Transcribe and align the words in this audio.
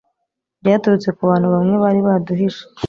byaturutse 0.61 1.09
ku 1.17 1.21
bantu 1.29 1.47
bamwe 1.53 1.75
bari 1.83 1.99
baduhishe 2.07 2.63